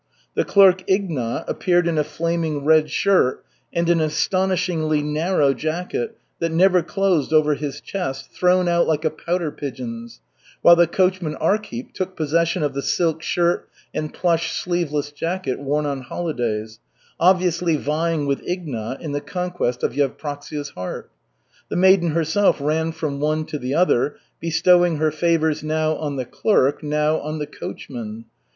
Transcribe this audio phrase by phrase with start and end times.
[0.33, 6.51] The clerk Ignat appeared in a flaming red shirt and an astonishingly narrow jacket, that
[6.51, 10.19] never closed over his chest, thrown out like a pouter pigeon's,
[10.63, 15.85] while the coachman Arkhip took possession of the silk shirt and plush sleeveless jacket worn
[15.85, 16.79] on holidays,
[17.19, 21.11] obviously vying with Ignat in the conquest of Yevpraksia's heart.
[21.69, 26.25] The maiden herself ran from one to the other, bestowing her favors now on the
[26.25, 28.25] clerk, now on the coachman.